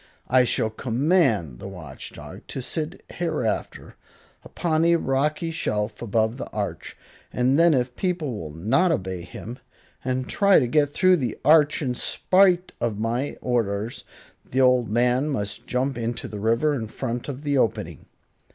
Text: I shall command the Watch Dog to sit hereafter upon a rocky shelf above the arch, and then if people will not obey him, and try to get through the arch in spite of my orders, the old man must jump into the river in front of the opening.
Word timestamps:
I 0.29 0.45
shall 0.45 0.71
command 0.71 1.59
the 1.59 1.67
Watch 1.67 2.11
Dog 2.11 2.41
to 2.47 2.59
sit 2.59 3.05
hereafter 3.11 3.97
upon 4.43 4.83
a 4.83 4.95
rocky 4.95 5.51
shelf 5.51 6.01
above 6.01 6.37
the 6.37 6.47
arch, 6.49 6.97
and 7.31 7.59
then 7.59 7.75
if 7.75 7.95
people 7.95 8.35
will 8.35 8.49
not 8.51 8.91
obey 8.91 9.21
him, 9.21 9.59
and 10.03 10.27
try 10.27 10.57
to 10.57 10.65
get 10.65 10.89
through 10.89 11.17
the 11.17 11.37
arch 11.45 11.83
in 11.83 11.93
spite 11.93 12.71
of 12.81 12.97
my 12.97 13.37
orders, 13.41 14.03
the 14.43 14.59
old 14.59 14.89
man 14.89 15.29
must 15.29 15.67
jump 15.67 15.99
into 15.99 16.27
the 16.27 16.39
river 16.39 16.73
in 16.73 16.87
front 16.87 17.29
of 17.29 17.43
the 17.43 17.59
opening. 17.59 18.07